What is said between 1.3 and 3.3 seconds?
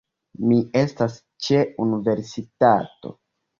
ĉe universitato